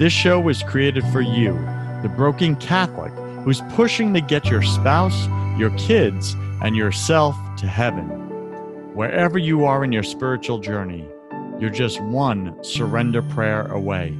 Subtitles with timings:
[0.00, 1.52] This show was created for you,
[2.00, 3.12] the broken Catholic
[3.44, 8.06] who's pushing to get your spouse, your kids, and yourself to heaven.
[8.94, 11.06] Wherever you are in your spiritual journey,
[11.58, 14.16] you're just one surrender prayer away.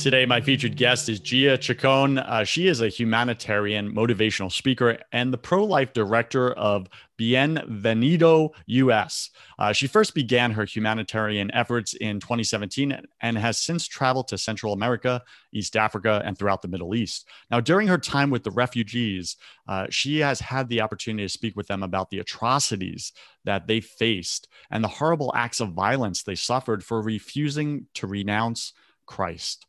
[0.00, 2.16] Today, my featured guest is Gia Chacon.
[2.16, 9.28] Uh, she is a humanitarian motivational speaker and the pro life director of Bienvenido US.
[9.58, 14.72] Uh, she first began her humanitarian efforts in 2017 and has since traveled to Central
[14.72, 17.28] America, East Africa, and throughout the Middle East.
[17.50, 19.36] Now, during her time with the refugees,
[19.68, 23.12] uh, she has had the opportunity to speak with them about the atrocities
[23.44, 28.72] that they faced and the horrible acts of violence they suffered for refusing to renounce
[29.04, 29.66] Christ.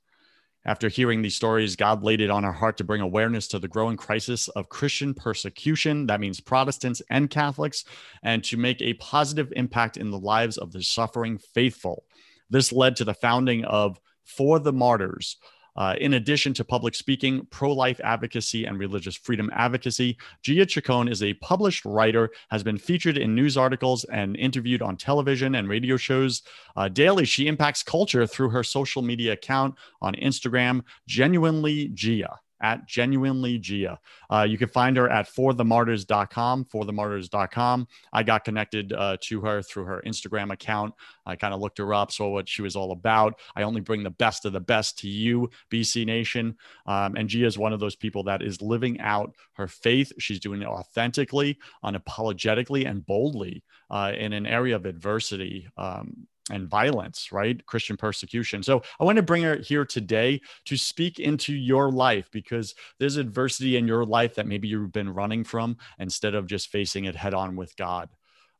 [0.63, 3.67] After hearing these stories, God laid it on our heart to bring awareness to the
[3.67, 6.05] growing crisis of Christian persecution.
[6.05, 7.83] That means Protestants and Catholics,
[8.21, 12.05] and to make a positive impact in the lives of the suffering faithful.
[12.49, 15.37] This led to the founding of For the Martyrs,
[15.75, 21.07] uh, in addition to public speaking, pro life advocacy, and religious freedom advocacy, Gia Chacon
[21.07, 25.69] is a published writer, has been featured in news articles and interviewed on television and
[25.69, 26.41] radio shows.
[26.75, 32.87] Uh, daily, she impacts culture through her social media account on Instagram, Genuinely Gia at
[32.87, 33.99] genuinely Gia.
[34.29, 37.87] Uh, you can find her at forthemartyrs.com, forthemartyrs.com.
[38.13, 40.93] I got connected uh, to her through her Instagram account.
[41.25, 43.39] I kind of looked her up, saw what she was all about.
[43.55, 46.55] I only bring the best of the best to you, BC Nation.
[46.85, 50.11] Um, and Gia is one of those people that is living out her faith.
[50.19, 55.67] She's doing it authentically, unapologetically, and boldly uh, in an area of adversity.
[55.77, 57.63] Um, and violence, right?
[57.65, 58.63] Christian persecution.
[58.63, 63.17] So I want to bring her here today to speak into your life because there's
[63.17, 67.15] adversity in your life that maybe you've been running from instead of just facing it
[67.15, 68.09] head on with God.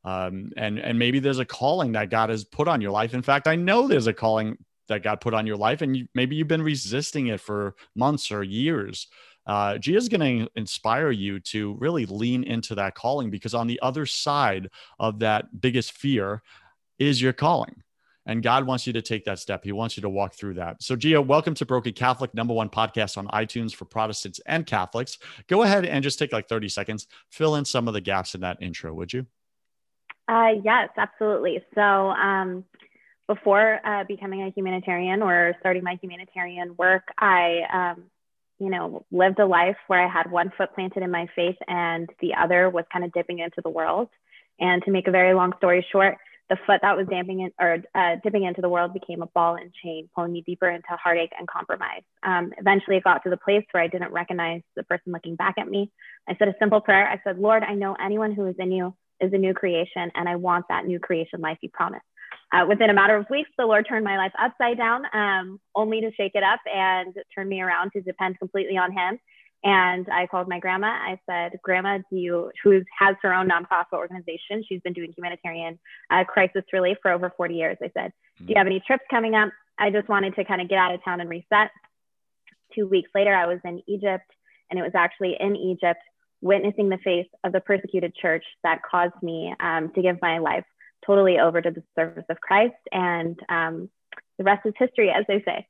[0.04, 3.14] Um, and and maybe there's a calling that God has put on your life.
[3.14, 4.56] In fact, I know there's a calling
[4.88, 8.32] that God put on your life, and you, maybe you've been resisting it for months
[8.32, 9.06] or years.
[9.46, 13.66] Uh, Gia is going to inspire you to really lean into that calling because on
[13.66, 14.70] the other side
[15.00, 16.42] of that biggest fear
[17.02, 17.82] is your calling.
[18.24, 19.64] And God wants you to take that step.
[19.64, 20.80] He wants you to walk through that.
[20.80, 25.18] So, Gia, welcome to Broken Catholic, number one podcast on iTunes for Protestants and Catholics.
[25.48, 28.42] Go ahead and just take like 30 seconds, fill in some of the gaps in
[28.42, 29.26] that intro, would you?
[30.28, 31.64] Uh, yes, absolutely.
[31.74, 32.64] So, um,
[33.26, 38.04] before uh, becoming a humanitarian or starting my humanitarian work, I, um,
[38.60, 42.08] you know, lived a life where I had one foot planted in my faith and
[42.20, 44.08] the other was kind of dipping into the world.
[44.60, 46.18] And to make a very long story short,
[46.52, 49.54] the foot that was damping in, or uh, dipping into the world became a ball
[49.54, 52.02] and chain, pulling me deeper into heartache and compromise.
[52.22, 55.54] Um, eventually, it got to the place where I didn't recognize the person looking back
[55.56, 55.90] at me.
[56.28, 57.08] I said a simple prayer.
[57.08, 60.28] I said, Lord, I know anyone who is in you is a new creation, and
[60.28, 62.04] I want that new creation life you promised.
[62.52, 66.02] Uh, within a matter of weeks, the Lord turned my life upside down, um, only
[66.02, 69.18] to shake it up and turn me around to depend completely on Him
[69.64, 70.88] and I called my grandma.
[70.88, 75.78] I said, Grandma, do you, who has her own nonprofit organization, she's been doing humanitarian
[76.10, 77.76] uh, crisis relief for over 40 years.
[77.82, 79.50] I said, Do you have any trips coming up?
[79.78, 81.70] I just wanted to kind of get out of town and reset.
[82.74, 84.30] Two weeks later, I was in Egypt,
[84.70, 86.00] and it was actually in Egypt
[86.40, 90.64] witnessing the face of the persecuted church that caused me um, to give my life
[91.06, 92.74] totally over to the service of Christ.
[92.90, 93.88] And um,
[94.38, 95.66] the rest is history, as they say.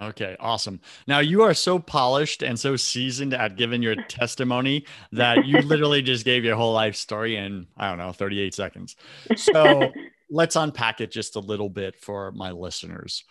[0.00, 0.80] Okay, awesome.
[1.06, 6.02] Now you are so polished and so seasoned at giving your testimony that you literally
[6.02, 8.96] just gave your whole life story in, I don't know, 38 seconds.
[9.36, 9.92] So
[10.30, 13.24] let's unpack it just a little bit for my listeners.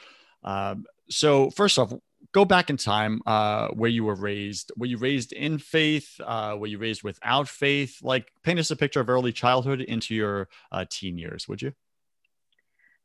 [0.44, 1.94] Um, so, first off,
[2.32, 4.72] go back in time uh, where you were raised.
[4.78, 6.20] Were you raised in faith?
[6.24, 8.00] Uh, were you raised without faith?
[8.02, 11.74] Like, paint us a picture of early childhood into your uh, teen years, would you?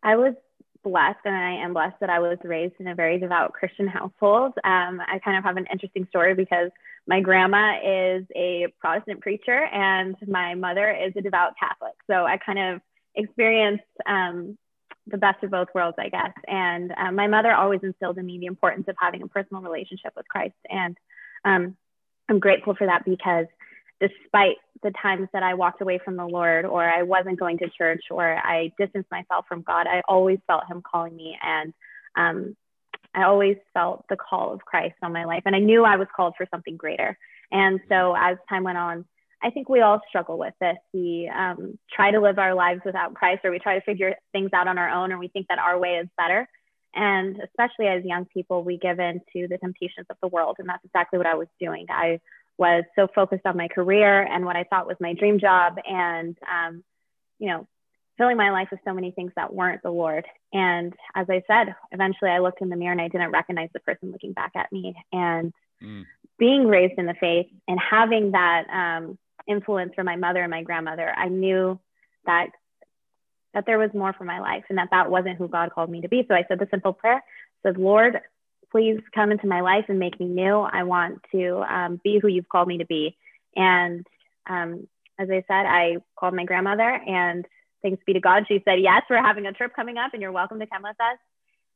[0.02, 0.34] I was
[0.88, 4.52] blessed and I am blessed that I was raised in a very devout Christian household.
[4.64, 6.70] Um, I kind of have an interesting story because
[7.06, 11.94] my grandma is a Protestant preacher and my mother is a devout Catholic.
[12.06, 12.80] So I kind of
[13.14, 14.56] experienced um,
[15.06, 16.32] the best of both worlds, I guess.
[16.46, 20.12] And um, my mother always instilled in me the importance of having a personal relationship
[20.16, 20.54] with Christ.
[20.68, 20.96] And
[21.44, 21.76] um,
[22.28, 23.46] I'm grateful for that because
[24.00, 27.70] despite the times that I walked away from the Lord or I wasn't going to
[27.76, 31.36] church or I distanced myself from God, I always felt Him calling me.
[31.42, 31.74] And
[32.16, 32.56] um,
[33.14, 35.42] I always felt the call of Christ on my life.
[35.46, 37.18] And I knew I was called for something greater.
[37.50, 39.04] And so as time went on,
[39.42, 40.76] I think we all struggle with this.
[40.92, 44.50] We um, try to live our lives without Christ, or we try to figure things
[44.52, 46.48] out on our own, or we think that our way is better.
[46.94, 50.56] And especially as young people, we give in to the temptations of the world.
[50.58, 51.86] And that's exactly what I was doing.
[51.88, 52.20] I
[52.58, 56.36] was so focused on my career and what I thought was my dream job, and,
[56.50, 56.84] um,
[57.38, 57.66] you know,
[58.18, 60.26] filling my life with so many things that weren't the Lord.
[60.52, 63.80] And as I said, eventually I looked in the mirror and I didn't recognize the
[63.80, 64.96] person looking back at me.
[65.12, 66.04] And mm.
[66.36, 69.18] being raised in the faith and having that, um,
[69.48, 71.80] influence from my mother and my grandmother, I knew
[72.26, 72.50] that
[73.54, 76.02] that there was more for my life and that that wasn't who God called me
[76.02, 76.24] to be.
[76.28, 77.24] So I said the simple prayer,
[77.62, 78.20] said, Lord,
[78.70, 80.58] please come into my life and make me new.
[80.58, 83.16] I want to um, be who you've called me to be.
[83.56, 84.06] And
[84.48, 84.86] um,
[85.18, 87.44] as I said, I called my grandmother and
[87.82, 90.32] thanks be to God, she said, yes, we're having a trip coming up and you're
[90.32, 91.18] welcome to come with us.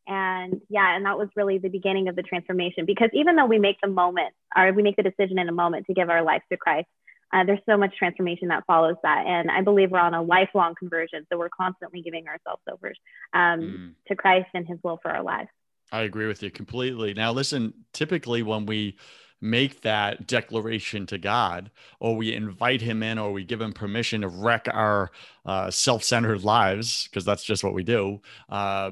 [0.06, 3.58] And yeah, and that was really the beginning of the transformation because even though we
[3.58, 6.42] make the moment or we make the decision in a moment to give our life
[6.50, 6.88] to Christ,
[7.32, 9.24] uh, there's so much transformation that follows that.
[9.26, 11.26] And I believe we're on a lifelong conversion.
[11.30, 12.92] So we're constantly giving ourselves over
[13.32, 13.92] um, mm.
[14.08, 15.48] to Christ and his will for our lives.
[15.92, 17.12] I agree with you completely.
[17.12, 18.96] Now, listen, typically when we
[19.42, 24.22] make that declaration to God, or we invite Him in, or we give Him permission
[24.22, 25.10] to wreck our
[25.44, 28.90] uh, self centered lives, because that's just what we do, uh,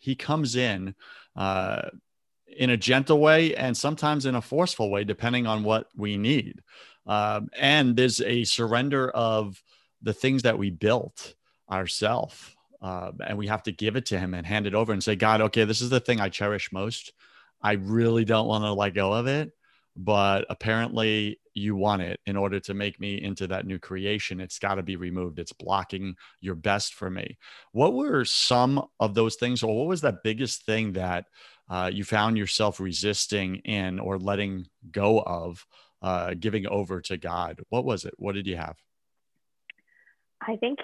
[0.00, 0.94] He comes in.
[1.34, 1.88] Uh,
[2.58, 6.60] in a gentle way and sometimes in a forceful way, depending on what we need.
[7.06, 9.62] Um, and there's a surrender of
[10.02, 11.34] the things that we built
[11.70, 12.54] ourselves.
[12.82, 15.14] Uh, and we have to give it to him and hand it over and say,
[15.14, 17.12] God, okay, this is the thing I cherish most.
[17.62, 19.52] I really don't want to let go of it,
[19.96, 24.40] but apparently you want it in order to make me into that new creation.
[24.40, 25.38] It's got to be removed.
[25.38, 27.38] It's blocking your best for me.
[27.70, 31.26] What were some of those things, or what was that biggest thing that
[31.70, 35.64] uh, you found yourself resisting in or letting go of
[36.00, 37.60] uh, giving over to God?
[37.68, 38.14] What was it?
[38.16, 38.76] What did you have?
[40.40, 40.80] I think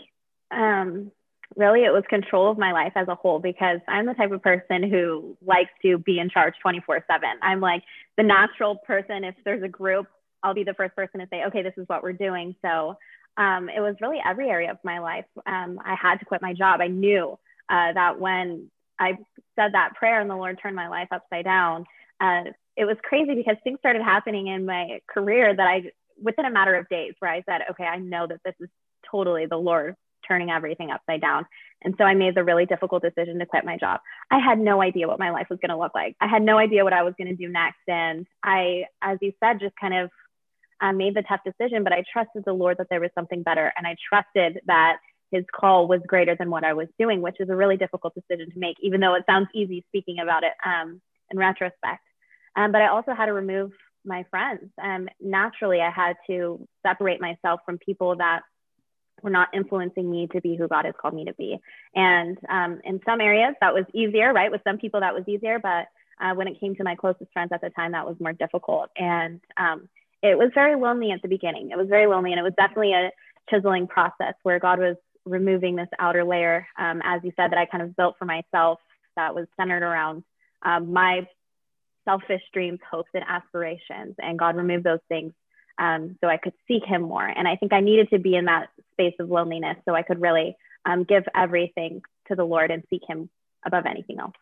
[0.53, 1.11] um,
[1.57, 4.43] really it was control of my life as a whole because I'm the type of
[4.43, 7.29] person who likes to be in charge 24 7.
[7.43, 7.83] I'm like
[8.17, 9.25] the natural person.
[9.25, 10.07] If there's a group,
[10.43, 12.55] I'll be the first person to say, okay, this is what we're doing.
[12.63, 12.97] So
[13.37, 15.25] um, it was really every area of my life.
[15.47, 16.81] Um, I had to quit my job.
[16.81, 19.13] I knew uh, that when I
[19.57, 21.85] said that prayer and the Lord turned my life upside down.
[22.21, 22.45] Uh,
[22.77, 25.91] it was crazy because things started happening in my career that I,
[26.21, 28.69] within a matter of days, where I said, okay, I know that this is
[29.11, 29.97] totally the Lord
[30.29, 31.47] turning everything upside down.
[31.83, 34.01] And so I made the really difficult decision to quit my job.
[34.31, 36.17] I had no idea what my life was going to look like.
[36.21, 37.81] I had no idea what I was going to do next.
[37.87, 40.11] And I, as you said, just kind of
[40.81, 43.73] uh, made the tough decision, but I trusted the Lord that there was something better.
[43.77, 44.99] And I trusted that
[45.31, 48.51] his call was greater than what I was doing, which is a really difficult decision
[48.51, 52.03] to make, even though it sounds easy speaking about it um, in retrospect.
[52.57, 53.73] Um, but I also had to remove
[54.05, 54.71] my friends.
[54.83, 58.41] Um, naturally, I had to separate myself from people that
[59.23, 61.59] were not influencing me to be who God has called me to be.
[61.95, 64.51] And um, in some areas, that was easier, right?
[64.51, 65.59] With some people, that was easier.
[65.59, 65.87] But
[66.21, 68.91] uh, when it came to my closest friends at the time, that was more difficult.
[68.97, 69.89] And um,
[70.23, 71.71] it was very lonely at the beginning.
[71.71, 72.33] It was very lonely.
[72.33, 73.11] And it was definitely a
[73.51, 77.67] chiseling process where God was removing this outer layer, um, as you said, that I
[77.67, 78.81] kind of built for myself
[79.17, 80.25] that was centered around
[80.63, 81.27] um, my
[82.05, 84.15] selfish dreams, hopes, and aspirations.
[84.19, 85.33] And God removed those things
[85.79, 87.27] um, so I could seek Him more.
[87.27, 90.21] And I think I needed to be in that space of loneliness so I could
[90.21, 93.31] really um, give everything to the Lord and seek Him
[93.65, 94.35] above anything else.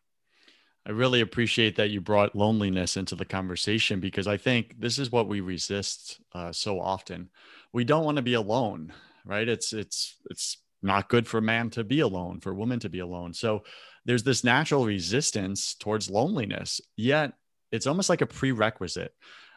[0.87, 5.11] I really appreciate that you brought loneliness into the conversation because I think this is
[5.11, 7.31] what we resist uh, so often.
[7.73, 8.93] We don't want to be alone,
[9.25, 9.49] right?
[9.49, 13.35] It's it's it's not good for man to be alone, for woman to be alone.
[13.35, 13.65] So
[14.05, 17.33] there's this natural resistance towards loneliness, yet
[17.73, 19.13] it's almost like a prerequisite.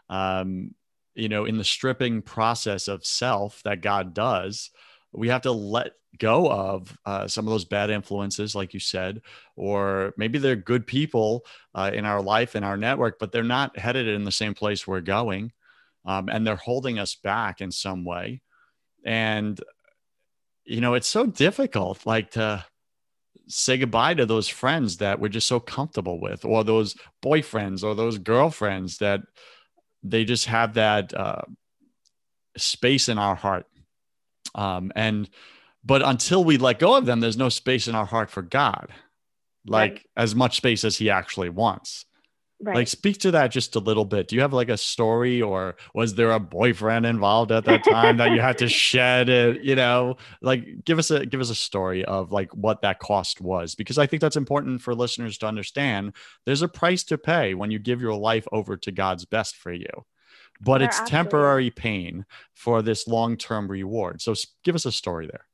[0.09, 0.73] Um,
[1.19, 4.71] you know, in the stripping process of self that God does,
[5.11, 9.21] we have to let go of uh, some of those bad influences, like you said,
[9.55, 11.45] or maybe they're good people
[11.75, 14.87] uh, in our life, in our network, but they're not headed in the same place
[14.87, 15.51] we're going.
[16.05, 18.41] Um, and they're holding us back in some way.
[19.05, 19.59] And
[20.69, 22.63] you know it's so difficult like to
[23.47, 26.95] say goodbye to those friends that we're just so comfortable with, or those
[27.25, 29.21] boyfriends or those girlfriends that
[30.03, 31.41] they just have that uh,
[32.57, 33.65] space in our heart.
[34.55, 35.29] Um, and
[35.83, 38.89] but until we let go of them, there's no space in our heart for God,
[39.65, 40.05] like right.
[40.17, 42.05] as much space as He actually wants.
[42.61, 42.75] Right.
[42.75, 44.27] Like, speak to that just a little bit.
[44.27, 48.17] Do you have like a story, or was there a boyfriend involved at that time
[48.17, 49.63] that you had to shed it?
[49.63, 53.39] You know, like give us a give us a story of like what that cost
[53.39, 56.15] was, because I think that's important for listeners to understand.
[56.45, 59.71] There's a price to pay when you give your life over to God's best for
[59.71, 60.05] you,
[60.59, 61.11] but it's absolutely.
[61.11, 62.25] temporary pain
[62.55, 64.21] for this long term reward.
[64.21, 64.35] So,
[64.65, 65.45] give us a story there.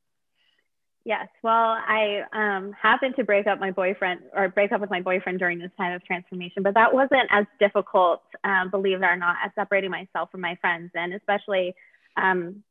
[1.05, 1.27] Yes.
[1.43, 5.37] Well, I um, happened to break up my boyfriend or break up with my boyfriend
[5.37, 9.35] during this time of transformation, but that wasn't as difficult, um, believe it or not,
[9.45, 11.75] as separating myself from my friends and especially
[12.17, 12.63] um,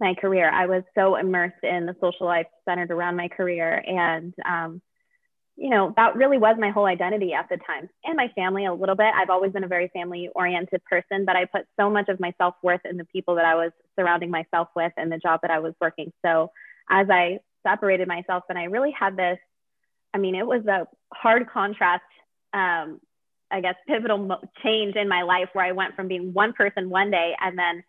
[0.00, 0.48] my career.
[0.50, 3.82] I was so immersed in the social life centered around my career.
[3.84, 4.80] And, um,
[5.56, 8.74] you know, that really was my whole identity at the time and my family a
[8.74, 9.12] little bit.
[9.16, 12.34] I've always been a very family oriented person, but I put so much of my
[12.38, 15.50] self worth in the people that I was surrounding myself with and the job that
[15.50, 16.12] I was working.
[16.24, 16.52] So,
[16.90, 19.38] as I separated myself and I really had this,
[20.12, 22.04] I mean, it was a hard contrast,
[22.52, 23.00] um,
[23.50, 26.88] I guess, pivotal mo- change in my life where I went from being one person
[26.88, 27.82] one day and then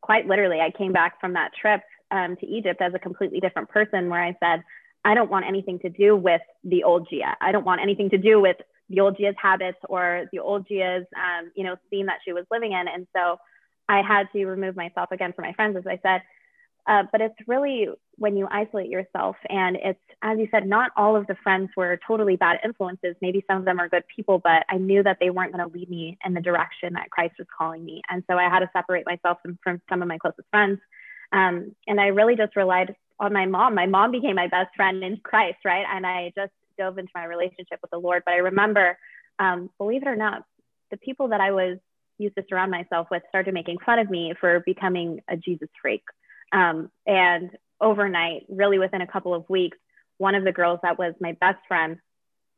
[0.00, 3.68] quite literally, I came back from that trip um, to Egypt as a completely different
[3.68, 4.62] person where I said,
[5.04, 7.36] I don't want anything to do with the old Gia.
[7.40, 8.56] I don't want anything to do with
[8.88, 12.44] the old Gia's habits or the old Gia's, um, you know, scene that she was
[12.50, 12.88] living in.
[12.88, 13.38] And so
[13.88, 16.22] I had to remove myself again from my friends, as I said,
[16.86, 21.16] uh, but it's really when you isolate yourself, and it's, as you said, not all
[21.16, 23.14] of the friends were totally bad influences.
[23.20, 25.76] Maybe some of them are good people, but I knew that they weren't going to
[25.76, 28.00] lead me in the direction that Christ was calling me.
[28.08, 30.80] And so I had to separate myself from, from some of my closest friends.
[31.32, 33.74] Um, and I really just relied on my mom.
[33.74, 35.84] My mom became my best friend in Christ, right?
[35.90, 38.22] And I just dove into my relationship with the Lord.
[38.24, 38.98] But I remember,
[39.38, 40.44] um, believe it or not,
[40.90, 41.78] the people that I was
[42.18, 46.02] used to surround myself with started making fun of me for becoming a Jesus freak.
[46.52, 49.78] Um, and overnight, really within a couple of weeks,
[50.18, 51.98] one of the girls that was my best friend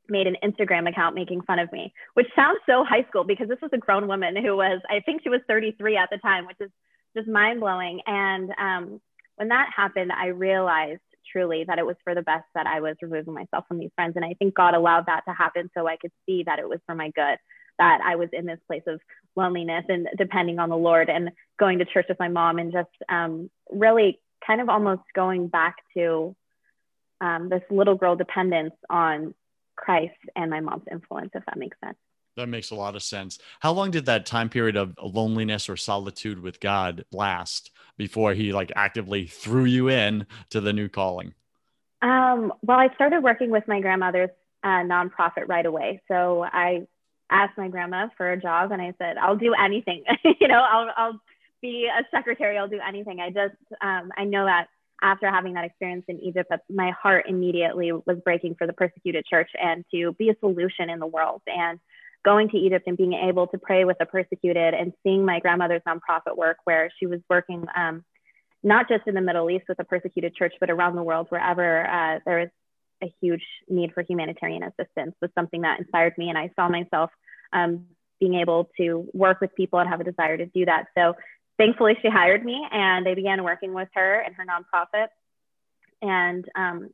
[0.09, 3.59] made an Instagram account making fun of me, which sounds so high school because this
[3.61, 6.57] was a grown woman who was, I think she was 33 at the time, which
[6.61, 6.71] is
[7.17, 8.01] just mind blowing.
[8.07, 9.01] And um,
[9.37, 12.97] when that happened, I realized truly that it was for the best that I was
[13.03, 14.15] removing myself from these friends.
[14.17, 16.81] And I think God allowed that to happen so I could see that it was
[16.87, 17.39] for my good
[17.79, 19.01] that I was in this place of
[19.37, 22.89] loneliness and depending on the Lord and going to church with my mom and just
[23.09, 26.35] um, really kind of almost going back to
[27.21, 29.35] um, this little girl dependence on
[29.77, 31.97] Christ and my mom's influence, if that makes sense.
[32.37, 33.39] That makes a lot of sense.
[33.61, 38.53] How long did that time period of loneliness or solitude with God last before he
[38.53, 41.35] like actively threw you in to the new calling?
[42.01, 44.31] Um, well, I started working with my grandmother's
[44.63, 46.01] uh, nonprofit right away.
[46.07, 46.87] So I
[47.29, 50.05] asked my grandma for a job and I said, I'll do anything.
[50.41, 51.21] you know, I'll, I'll
[51.61, 52.59] be a secretary.
[52.59, 53.21] I'll do anything.
[53.21, 54.69] I just, um, I know that
[55.01, 59.51] after having that experience in Egypt, my heart immediately was breaking for the persecuted church
[59.61, 61.43] and to be a solution in the world.
[61.47, 61.79] And
[62.25, 65.83] going to Egypt and being able to pray with the persecuted and seeing my grandmother's
[65.87, 68.05] nonprofit work where she was working um,
[68.63, 71.87] not just in the Middle East with the persecuted church, but around the world, wherever
[71.87, 72.49] uh, there is
[73.03, 76.29] a huge need for humanitarian assistance was something that inspired me.
[76.29, 77.11] And I saw myself
[77.53, 77.85] um,
[78.19, 80.87] being able to work with people and have a desire to do that.
[80.97, 81.15] So
[81.59, 85.09] thankfully, she hired me and I began working with her and her nonprofit.
[86.01, 86.91] And um,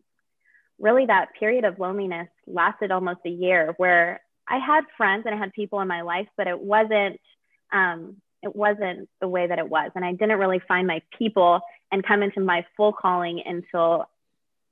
[0.78, 5.38] really, that period of loneliness lasted almost a year where I had friends and I
[5.38, 7.20] had people in my life, but it wasn't.
[7.72, 9.90] Um, it wasn't the way that it was.
[9.94, 14.06] And I didn't really find my people and come into my full calling until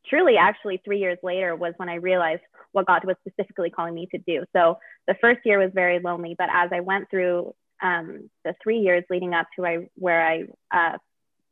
[0.06, 4.08] truly actually three years later was when I realized what God was specifically calling me
[4.12, 4.44] to do.
[4.52, 8.78] So the first year was very lonely, but as I went through um, the three
[8.78, 10.98] years leading up to I, where I uh,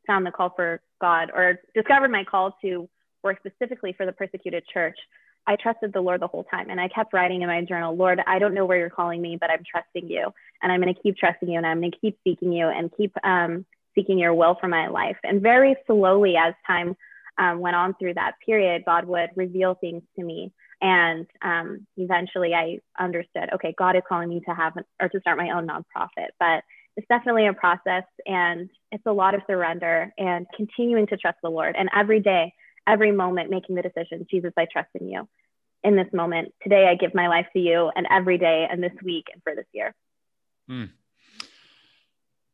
[0.07, 2.89] found the call for God or discovered my call to
[3.23, 4.97] work specifically for the persecuted church,
[5.47, 6.69] I trusted the Lord the whole time.
[6.69, 9.37] And I kept writing in my journal, Lord, I don't know where you're calling me,
[9.39, 10.31] but I'm trusting you.
[10.61, 12.91] And I'm going to keep trusting you and I'm going to keep seeking you and
[12.95, 15.17] keep um, seeking your will for my life.
[15.23, 16.95] And very slowly, as time
[17.37, 20.51] um, went on through that period, God would reveal things to me.
[20.81, 25.19] And um, eventually I understood, okay, God is calling me to have an, or to
[25.19, 26.29] start my own nonprofit.
[26.39, 26.63] But
[26.97, 31.49] it's definitely a process and it's a lot of surrender and continuing to trust the
[31.49, 31.75] Lord.
[31.77, 32.53] And every day,
[32.87, 35.27] every moment, making the decision, Jesus, I trust in you.
[35.83, 38.91] In this moment, today I give my life to you, and every day, and this
[39.03, 39.95] week, and for this year.
[40.67, 40.85] Hmm.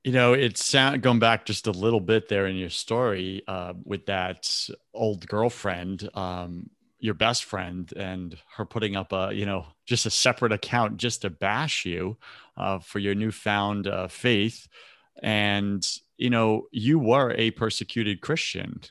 [0.05, 4.05] You know, it's going back just a little bit there in your story uh, with
[4.05, 6.07] that old girlfriend.
[6.13, 6.69] Um,
[7.00, 11.22] your best friend and her putting up a you know just a separate account just
[11.22, 12.18] to bash you
[12.58, 14.68] uh, for your newfound uh, faith.
[15.22, 15.86] And
[16.18, 18.82] you know you were a persecuted christian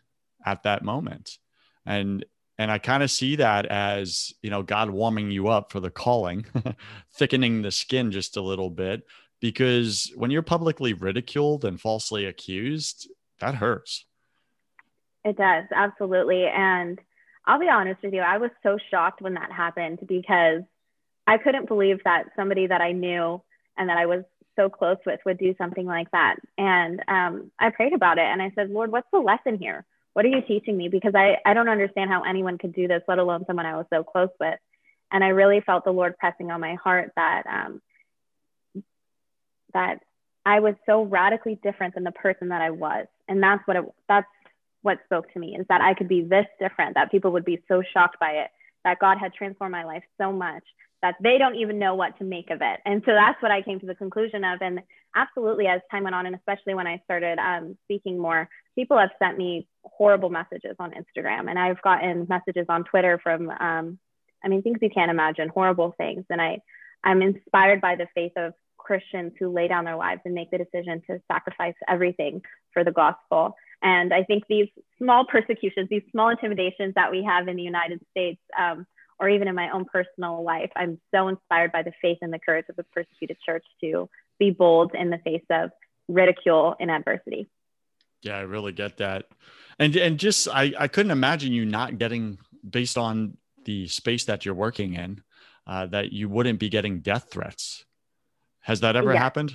[0.44, 1.38] at that moment.
[1.84, 2.24] And
[2.58, 5.90] and i kind of see that as you know god warming you up for the
[5.90, 6.46] calling
[7.14, 9.02] thickening the skin just a little bit.
[9.40, 13.08] Because when you're publicly ridiculed and falsely accused
[13.40, 14.06] that hurts.
[15.24, 16.46] It does absolutely.
[16.46, 17.00] And
[17.46, 20.62] I'll be honest with you, I was so shocked when that happened because
[21.26, 23.42] I couldn't believe that somebody that I knew
[23.76, 24.24] and that I was
[24.56, 26.36] so close with would do something like that.
[26.58, 29.84] And um, I prayed about it and I said, Lord, what's the lesson here?
[30.14, 30.88] What are you teaching me?
[30.88, 33.86] Because I, I don't understand how anyone could do this, let alone someone I was
[33.92, 34.58] so close with.
[35.12, 37.82] And I really felt the Lord pressing on my heart that um,
[39.72, 40.00] that
[40.44, 43.06] I was so radically different than the person that I was.
[43.28, 44.26] And that's what it, that's
[44.86, 47.62] what spoke to me is that I could be this different, that people would be
[47.68, 48.50] so shocked by it,
[48.84, 50.62] that God had transformed my life so much
[51.02, 52.80] that they don't even know what to make of it.
[52.86, 54.62] And so that's what I came to the conclusion of.
[54.62, 54.80] And
[55.14, 59.10] absolutely, as time went on, and especially when I started um, speaking more, people have
[59.18, 63.98] sent me horrible messages on Instagram, and I've gotten messages on Twitter from, um,
[64.42, 66.24] I mean, things you can't imagine, horrible things.
[66.30, 66.60] And I,
[67.04, 70.58] I'm inspired by the faith of Christians who lay down their lives and make the
[70.58, 73.56] decision to sacrifice everything for the gospel.
[73.82, 74.68] And I think these
[74.98, 78.86] small persecutions, these small intimidations that we have in the United States, um,
[79.18, 82.38] or even in my own personal life, I'm so inspired by the faith and the
[82.38, 85.70] courage of the persecuted church to be bold in the face of
[86.08, 87.48] ridicule and adversity.
[88.22, 89.26] Yeah, I really get that.
[89.78, 94.44] And and just I, I couldn't imagine you not getting based on the space that
[94.44, 95.22] you're working in,
[95.66, 97.84] uh, that you wouldn't be getting death threats.
[98.60, 99.22] Has that ever yes.
[99.22, 99.54] happened?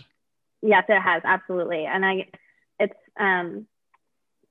[0.62, 1.86] Yes, it has, absolutely.
[1.86, 2.28] And I
[2.80, 3.68] it's um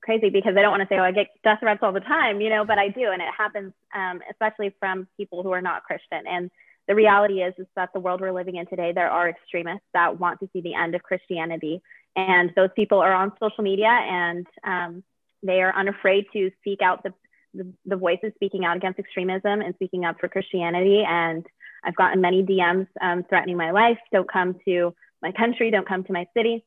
[0.01, 2.41] crazy because I don't want to say, oh, I get death threats all the time,
[2.41, 3.11] you know, but I do.
[3.11, 6.25] And it happens, um, especially from people who are not Christian.
[6.27, 6.51] And
[6.87, 10.19] the reality is, is that the world we're living in today, there are extremists that
[10.19, 11.81] want to see the end of Christianity.
[12.15, 15.03] And those people are on social media and um,
[15.43, 17.13] they are unafraid to speak out the,
[17.53, 21.03] the, the voices speaking out against extremism and speaking up for Christianity.
[21.07, 21.45] And
[21.83, 23.97] I've gotten many DMs um, threatening my life.
[24.11, 25.71] Don't come to my country.
[25.71, 26.65] Don't come to my city.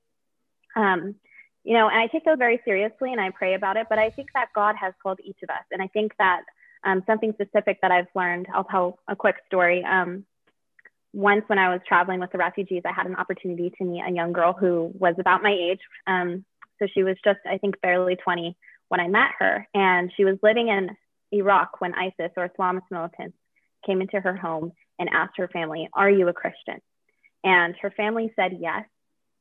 [0.76, 1.16] Um,
[1.64, 3.86] you know, and I take those very seriously and I pray about it.
[3.88, 5.64] But I think that God has called each of us.
[5.72, 6.42] And I think that
[6.84, 9.82] um, something specific that I've learned, I'll tell a quick story.
[9.82, 10.24] Um,
[11.14, 14.12] once when I was traveling with the refugees, I had an opportunity to meet a
[14.12, 15.80] young girl who was about my age.
[16.06, 16.44] Um,
[16.78, 18.56] so she was just, I think, barely 20
[18.88, 19.66] when I met her.
[19.72, 20.90] And she was living in
[21.32, 23.36] Iraq when ISIS or Islamist militants
[23.86, 26.80] came into her home and asked her family, Are you a Christian?
[27.42, 28.84] And her family said yes.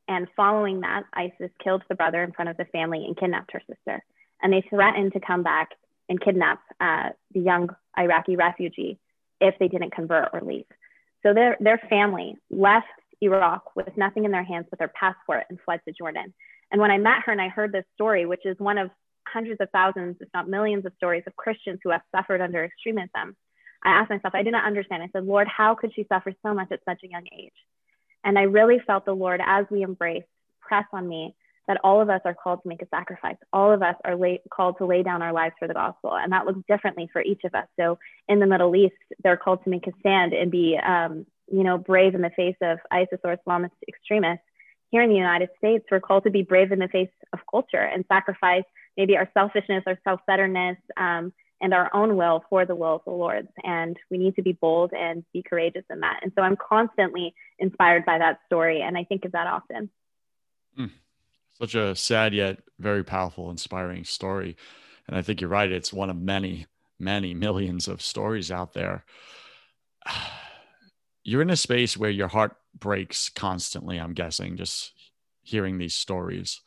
[0.07, 3.61] And following that, ISIS killed the brother in front of the family and kidnapped her
[3.67, 4.03] sister.
[4.41, 5.69] And they threatened to come back
[6.09, 8.99] and kidnap uh, the young Iraqi refugee
[9.39, 10.65] if they didn't convert or leave.
[11.23, 12.87] So their, their family left
[13.21, 16.33] Iraq with nothing in their hands but their passport and fled to Jordan.
[16.71, 18.89] And when I met her and I heard this story, which is one of
[19.25, 23.37] hundreds of thousands, if not millions of stories of Christians who have suffered under extremism,
[23.83, 25.03] I asked myself, I didn't understand.
[25.03, 27.53] I said, Lord, how could she suffer so much at such a young age?
[28.23, 30.23] And I really felt the Lord, as we embrace,
[30.62, 31.36] press on me
[31.67, 33.38] that all of us are called to make a sacrifice.
[33.53, 36.13] All of us are lay, called to lay down our lives for the gospel.
[36.13, 37.67] And that looks differently for each of us.
[37.79, 41.63] So in the Middle East, they're called to make a stand and be, um, you
[41.63, 44.45] know, brave in the face of ISIS or Islamist extremists.
[44.89, 47.81] Here in the United States, we're called to be brave in the face of culture
[47.81, 48.63] and sacrifice
[48.97, 51.33] maybe our selfishness, our self-centeredness, um,
[51.63, 53.47] and our own will for the will of the Lord's.
[53.63, 56.19] And we need to be bold and be courageous in that.
[56.21, 58.82] And so I'm constantly inspired by that story.
[58.82, 59.89] And I think of that often.
[60.78, 60.91] Mm.
[61.58, 64.58] Such a sad yet very powerful, inspiring story.
[65.08, 65.71] And I think you're right.
[65.71, 66.65] It's one of many,
[66.99, 69.06] many millions of stories out there.
[71.26, 74.91] You're in a space where your heart breaks constantly, I'm guessing, just
[75.41, 76.60] hearing these stories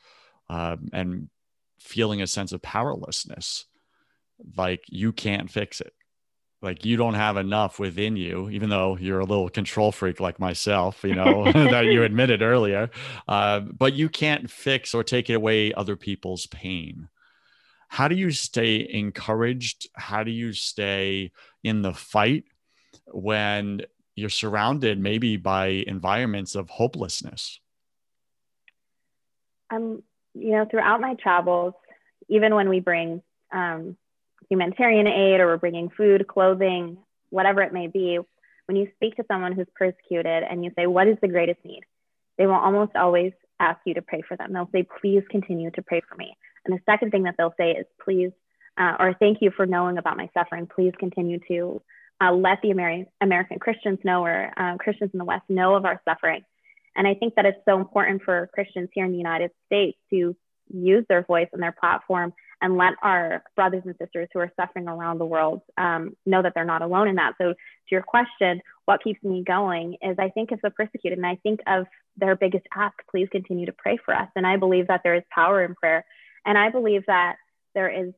[0.49, 1.29] um, and
[1.79, 3.67] feeling a sense of powerlessness
[4.57, 5.93] like you can't fix it.
[6.63, 10.41] Like you don't have enough within you even though you're a little control freak like
[10.41, 12.91] myself you know that you admitted earlier.
[13.29, 17.09] Uh, but you can't fix or take away other people's pain.
[17.89, 19.89] How do you stay encouraged?
[19.95, 21.31] How do you stay
[21.63, 22.45] in the fight
[23.07, 23.83] when
[24.17, 27.61] you're surrounded maybe by environments of hopelessness?
[29.71, 30.03] Um
[30.35, 31.75] you know throughout my travels
[32.29, 33.23] even when we bring
[33.53, 33.97] um,
[34.49, 36.99] humanitarian aid or we're bringing food, clothing,
[37.31, 38.19] whatever it may be,
[38.67, 41.83] when you speak to someone who's persecuted and you say, What is the greatest need?
[42.39, 44.53] They will almost always ask you to pray for them.
[44.53, 46.37] They'll say, Please continue to pray for me.
[46.65, 48.33] And the second thing that they'll say is, Please
[48.79, 50.67] uh, or thank you for knowing about my suffering.
[50.67, 51.83] Please continue to
[52.21, 55.85] uh, let the Ameri- American Christians know, or uh, Christians in the West know of
[55.85, 56.43] our suffering.
[56.95, 60.35] And I think that it's so important for Christians here in the United States to
[60.73, 64.89] use their voice and their platform and let our brothers and sisters who are suffering
[64.89, 67.35] around the world um, know that they're not alone in that.
[67.39, 67.57] So, to
[67.91, 71.61] your question, what keeps me going is I think of the persecuted and I think
[71.67, 74.29] of their biggest ask please continue to pray for us.
[74.35, 76.05] And I believe that there is power in prayer.
[76.45, 77.37] And I believe that
[77.75, 78.15] there is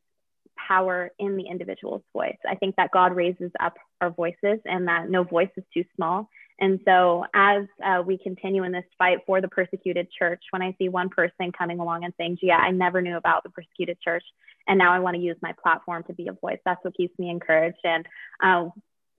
[0.56, 2.36] power in the individual's voice.
[2.48, 6.28] I think that God raises up our voices and that no voice is too small.
[6.60, 10.74] And so, as uh, we continue in this fight for the persecuted church, when I
[10.78, 14.24] see one person coming along and saying, Gia, I never knew about the persecuted church,
[14.66, 17.16] and now I want to use my platform to be a voice, that's what keeps
[17.18, 17.78] me encouraged.
[17.84, 18.06] And
[18.42, 18.70] uh,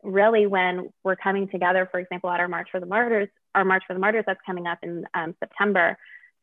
[0.03, 3.83] really, when we're coming together, for example, at our March for the Martyrs, our March
[3.87, 5.97] for the Martyrs that's coming up in um, September,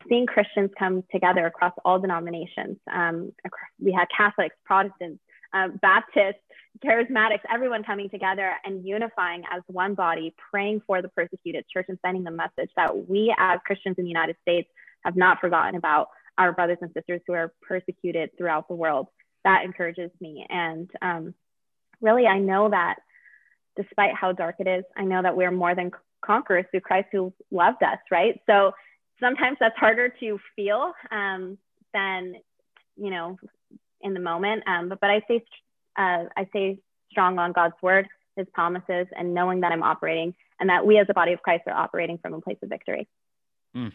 [0.09, 2.78] seeing Christians come together across all denominations.
[2.92, 3.32] Um,
[3.78, 5.20] we had Catholics, Protestants,
[5.52, 6.40] uh, Baptists,
[6.85, 11.98] charismatics, everyone coming together and unifying as one body, praying for the persecuted church and
[12.04, 14.68] sending the message that we as Christians in the United States
[15.04, 19.09] have not forgotten about our brothers and sisters who are persecuted throughout the world.
[19.44, 20.46] That encourages me.
[20.48, 21.35] And um,
[22.00, 22.96] really, I know that
[23.76, 25.92] despite how dark it is, I know that we're more than
[26.24, 28.40] conquerors through Christ who loved us, right?
[28.46, 28.72] So
[29.20, 31.59] sometimes that's harder to feel um,
[31.94, 32.35] than,
[32.96, 33.38] you know,
[34.06, 34.62] in the moment.
[34.66, 35.44] Um, but, but I say
[35.96, 36.78] uh, I stay
[37.10, 41.06] strong on God's word, his promises, and knowing that I'm operating and that we as
[41.10, 43.06] a body of Christ are operating from a place of victory.
[43.76, 43.92] Mm.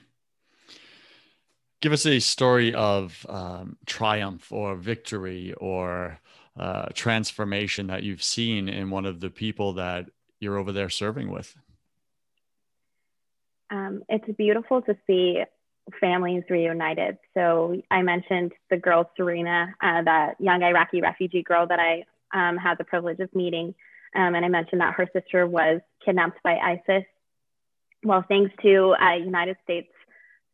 [1.82, 6.20] Give us a story of um, triumph or victory or
[6.60, 11.32] uh, transformation that you've seen in one of the people that you're over there serving
[11.32, 11.56] with.
[13.72, 15.42] Um, it's beautiful to see
[16.00, 17.18] families reunited.
[17.34, 22.58] So I mentioned the girl Serena, uh, that young Iraqi refugee girl that I um,
[22.58, 23.74] had the privilege of meeting.
[24.16, 27.04] Um, and I mentioned that her sister was kidnapped by ISIS.
[28.04, 29.90] Well, thanks to uh, United States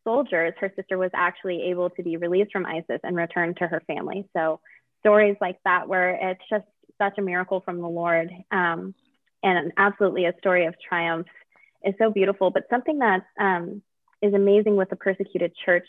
[0.04, 3.82] soldiers, her sister was actually able to be released from ISIS and returned to her
[3.86, 4.28] family.
[4.34, 4.60] So
[5.00, 6.64] stories like that, where it's just
[6.98, 8.94] such a miracle from the Lord um,
[9.42, 11.26] and absolutely a story of triumph
[11.84, 12.50] is so beautiful.
[12.50, 13.82] But something that um,
[14.22, 15.86] is amazing with the persecuted church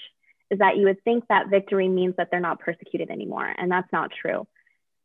[0.51, 3.53] is that you would think that victory means that they're not persecuted anymore.
[3.57, 4.47] And that's not true.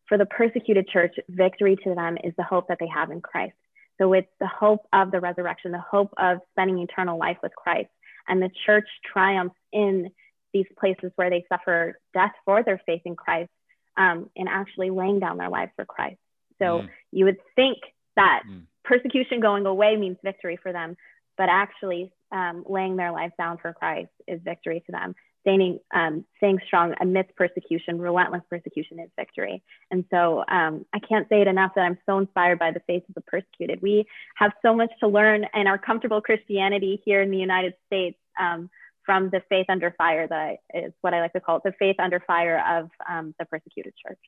[0.08, 3.54] For the persecuted church, victory to them is the hope that they have in Christ.
[3.98, 7.90] So it's the hope of the resurrection, the hope of spending eternal life with Christ.
[8.26, 10.10] And the church triumphs in
[10.52, 13.50] these places where they suffer death for their faith in Christ
[13.96, 16.18] um, and actually laying down their lives for Christ.
[16.58, 16.88] So mm.
[17.12, 17.78] you would think
[18.16, 18.62] that mm.
[18.84, 20.96] persecution going away means victory for them,
[21.36, 25.14] but actually um, laying their lives down for Christ is victory to them.
[25.42, 29.62] Staying, um, staying strong amidst persecution, relentless persecution is victory.
[29.90, 33.04] And so um, I can't say it enough that I'm so inspired by the faith
[33.08, 33.80] of the persecuted.
[33.82, 38.18] We have so much to learn in our comfortable Christianity here in the United States
[38.40, 38.70] um,
[39.04, 41.96] from the faith under fire that is what I like to call it, the faith
[41.98, 44.18] under fire of um, the persecuted church.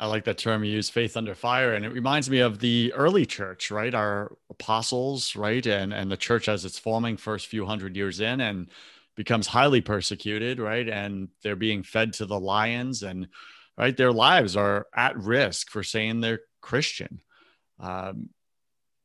[0.00, 1.74] I like that term you use, faith under fire.
[1.74, 3.92] And it reminds me of the early church, right?
[3.92, 5.66] Our apostles, right?
[5.66, 8.68] And and the church as it's forming first few hundred years in and
[9.16, 10.88] becomes highly persecuted, right?
[10.88, 13.28] And they're being fed to the lions and
[13.76, 17.20] right, their lives are at risk for saying they're Christian.
[17.80, 18.30] Um,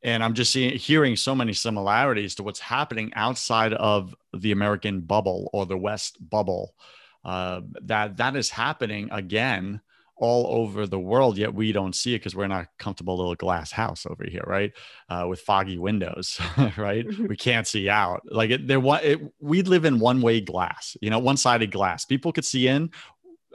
[0.03, 5.01] and I'm just seeing hearing so many similarities to what's happening outside of the American
[5.01, 6.75] bubble or the West bubble.
[7.23, 9.79] Uh, that that is happening again
[10.23, 13.35] all over the world, yet we don't see it because we're in a comfortable little
[13.35, 14.71] glass house over here, right?
[15.09, 16.39] Uh, with foggy windows,
[16.77, 17.05] right?
[17.05, 17.27] Mm-hmm.
[17.27, 18.21] We can't see out.
[18.31, 22.05] Like it, there, it, we live in one way glass, you know, one sided glass.
[22.05, 22.89] People could see in.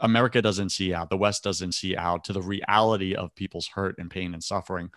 [0.01, 1.09] America doesn't see out.
[1.09, 4.91] The West doesn't see out to the reality of people's hurt and pain and suffering.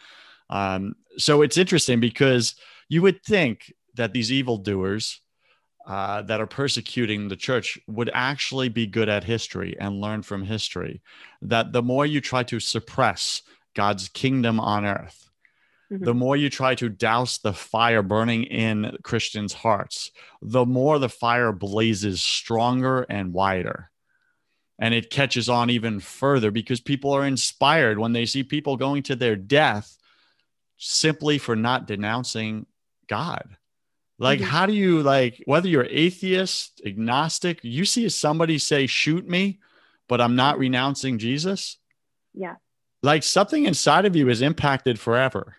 [0.50, 2.56] Um, so it's interesting because
[2.90, 5.22] you would think that these evildoers
[5.88, 10.44] uh, that are persecuting the church would actually be good at history and learn from
[10.44, 11.02] history.
[11.42, 13.42] That the more you try to suppress
[13.76, 15.30] God's kingdom on earth,
[15.92, 16.04] mm-hmm.
[16.04, 21.10] the more you try to douse the fire burning in Christians' hearts, the more the
[21.10, 23.90] fire blazes stronger and wider.
[24.78, 29.04] And it catches on even further because people are inspired when they see people going
[29.04, 29.98] to their death
[30.78, 32.66] simply for not denouncing
[33.08, 33.58] God
[34.22, 34.50] like, mm-hmm.
[34.50, 39.60] how do you like whether you're atheist, agnostic, you see somebody say, shoot me,
[40.08, 41.78] but I'm not renouncing Jesus?
[42.36, 42.58] Yeah.
[43.02, 45.56] Like something inside of you is impacted forever.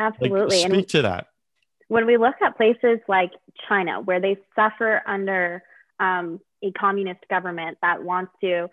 [0.00, 0.56] Absolutely.
[0.56, 1.28] Like, speak and to that.
[1.86, 3.30] When we look at places like
[3.68, 5.62] China, where they suffer under
[6.00, 8.68] um, a communist government that wants to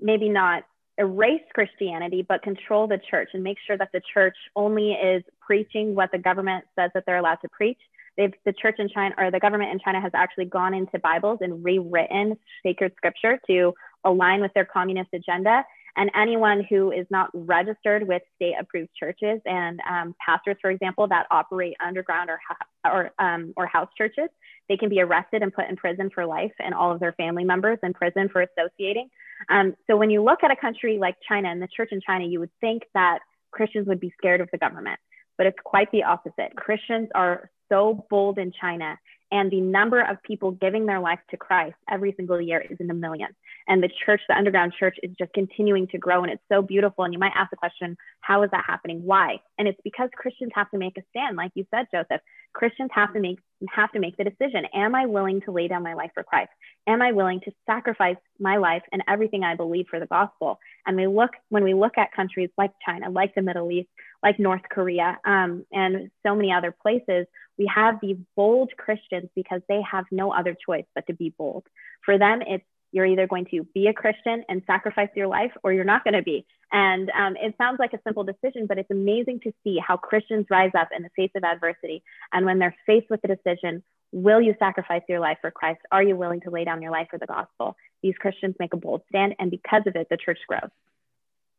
[0.00, 0.62] maybe not
[0.96, 5.94] erase Christianity, but control the church and make sure that the church only is preaching
[5.94, 7.78] what the government says that they're allowed to preach.
[8.16, 11.38] They've, the church in China or the government in China has actually gone into Bibles
[11.40, 13.74] and rewritten sacred scripture to
[14.04, 15.64] align with their communist agenda.
[15.96, 21.06] And anyone who is not registered with state approved churches and um, pastors, for example,
[21.08, 22.40] that operate underground or,
[22.84, 24.28] or, um, or house churches,
[24.68, 27.44] they can be arrested and put in prison for life and all of their family
[27.44, 29.08] members in prison for associating.
[29.48, 32.24] Um, so when you look at a country like China and the church in China,
[32.24, 33.20] you would think that
[33.52, 34.98] Christians would be scared of the government,
[35.38, 36.56] but it's quite the opposite.
[36.56, 38.98] Christians are so bold in China
[39.34, 42.86] and the number of people giving their life to Christ every single year is in
[42.86, 43.34] the millions.
[43.66, 46.22] And the church, the underground church, is just continuing to grow.
[46.22, 47.04] And it's so beautiful.
[47.04, 49.02] And you might ask the question, how is that happening?
[49.02, 49.38] Why?
[49.58, 52.20] And it's because Christians have to make a stand, like you said, Joseph.
[52.52, 54.66] Christians have to make have to make the decision.
[54.74, 56.50] Am I willing to lay down my life for Christ?
[56.86, 60.58] Am I willing to sacrifice my life and everything I believe for the gospel?
[60.86, 63.88] And we look when we look at countries like China, like the Middle East,
[64.22, 67.26] like North Korea, um, and so many other places,
[67.58, 71.64] we have these bold Christians because they have no other choice but to be bold.
[72.04, 72.64] For them, it's
[72.94, 76.14] you're either going to be a Christian and sacrifice your life or you're not going
[76.14, 76.46] to be.
[76.70, 80.46] And um, it sounds like a simple decision, but it's amazing to see how Christians
[80.48, 82.04] rise up in the face of adversity.
[82.32, 85.80] And when they're faced with the decision, will you sacrifice your life for Christ?
[85.90, 87.76] Are you willing to lay down your life for the gospel?
[88.00, 90.70] These Christians make a bold stand, and because of it, the church grows.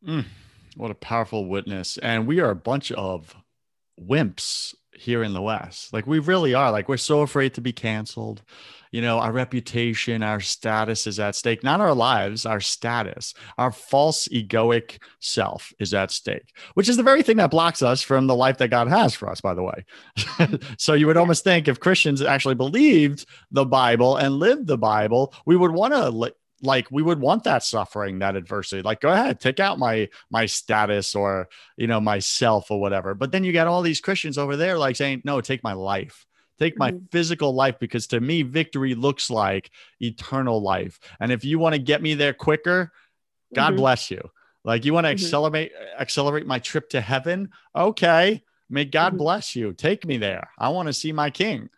[0.08, 0.26] Mm,
[0.78, 1.98] what a powerful witness.
[1.98, 3.36] And we are a bunch of
[4.00, 5.94] wimps here in the West.
[5.94, 6.72] Like we really are.
[6.72, 8.42] Like we're so afraid to be canceled.
[8.92, 11.64] You know, our reputation, our status is at stake.
[11.64, 17.04] Not our lives, our status, our false egoic self is at stake, which is the
[17.04, 19.64] very thing that blocks us from the life that God has for us, by the
[19.64, 20.60] way.
[20.78, 25.34] so you would almost think if Christians actually believed the Bible and lived the Bible,
[25.46, 26.10] we would want to
[26.66, 30.46] like we would want that suffering that adversity like go ahead take out my my
[30.46, 31.48] status or
[31.78, 34.96] you know myself or whatever but then you got all these christians over there like
[34.96, 36.26] saying no take my life
[36.60, 37.06] take my mm-hmm.
[37.12, 41.80] physical life because to me victory looks like eternal life and if you want to
[41.80, 42.92] get me there quicker
[43.54, 43.78] god mm-hmm.
[43.78, 44.22] bless you
[44.64, 45.24] like you want to mm-hmm.
[45.24, 49.18] accelerate accelerate my trip to heaven okay may god mm-hmm.
[49.18, 51.70] bless you take me there i want to see my king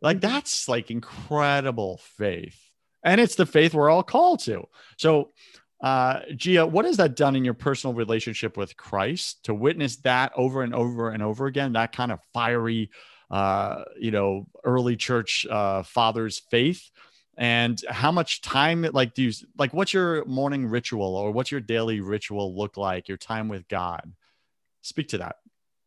[0.00, 0.30] like mm-hmm.
[0.32, 2.67] that's like incredible faith
[3.08, 4.64] and it's the faith we're all called to.
[4.96, 5.30] So,
[5.82, 10.32] uh, Gia, what has that done in your personal relationship with Christ to witness that
[10.36, 11.72] over and over and over again?
[11.72, 12.90] That kind of fiery,
[13.30, 16.90] uh, you know, early church uh, fathers' faith.
[17.36, 19.72] And how much time, like, do you like?
[19.72, 23.06] What's your morning ritual, or what's your daily ritual look like?
[23.06, 24.12] Your time with God.
[24.82, 25.36] Speak to that.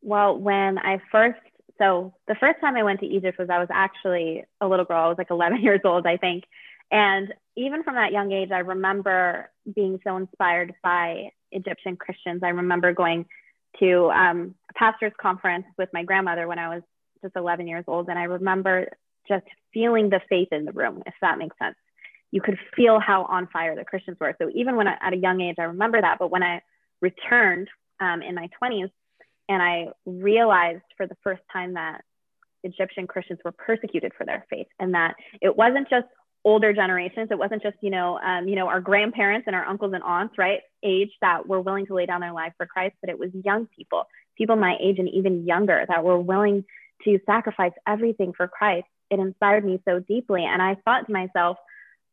[0.02, 1.40] Well, when I first
[1.78, 5.04] so the first time I went to Egypt was I was actually a little girl.
[5.04, 6.44] I was like 11 years old, I think.
[6.92, 12.42] And even from that young age, I remember being so inspired by Egyptian Christians.
[12.44, 13.26] I remember going
[13.80, 16.84] to um, a pastor's conference with my grandmother when I was
[17.24, 18.10] just 11 years old.
[18.10, 18.90] And I remember
[19.28, 21.76] just feeling the faith in the room, if that makes sense.
[22.32, 24.36] You could feel how on fire the Christians were.
[24.42, 26.18] So even when I, at a young age, I remember that.
[26.20, 26.62] But when I
[27.02, 27.68] returned
[28.00, 28.90] um, in my 20s
[29.50, 32.02] and I realized for the first time that
[32.64, 36.08] Egyptian Christians were persecuted for their faith and that it wasn't just
[36.44, 37.28] older generations.
[37.32, 40.38] It wasn't just, you know, um, you know, our grandparents and our uncles and aunts,
[40.38, 43.30] right, age that were willing to lay down their life for Christ, but it was
[43.46, 44.06] young people,
[44.38, 46.66] people my age and even younger that were willing
[47.04, 48.88] to sacrifice everything for Christ.
[49.10, 50.44] It inspired me so deeply.
[50.46, 51.58] And I thought to myself,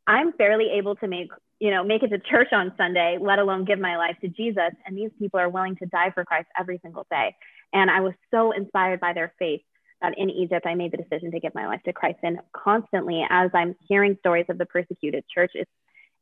[0.07, 1.29] I'm barely able to make,
[1.61, 4.73] you know, make it to church on Sunday, let alone give my life to Jesus.
[4.87, 7.35] And these people are willing to die for Christ every single day.
[7.73, 9.61] And I was so inspired by their faith
[10.01, 12.19] that in Egypt, I made the decision to give my life to Christ.
[12.23, 15.69] And constantly, as I'm hearing stories of the persecuted church, it,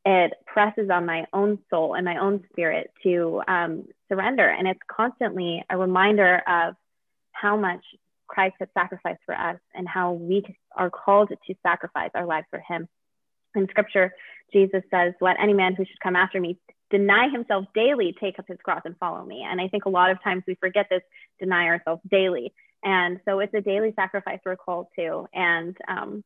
[0.05, 4.49] it presses on my own soul and my own spirit to um, surrender.
[4.49, 6.75] And it's constantly a reminder of
[7.33, 7.85] how much
[8.27, 12.61] Christ has sacrificed for us and how we are called to sacrifice our lives for
[12.67, 12.89] Him.
[13.55, 14.13] In scripture,
[14.53, 16.59] Jesus says, Let any man who should come after me
[16.91, 19.45] deny himself daily, take up his cross and follow me.
[19.49, 21.03] And I think a lot of times we forget this,
[21.41, 22.53] deny ourselves daily.
[22.85, 25.27] And so it's a daily sacrifice we're called to.
[25.35, 26.25] And um,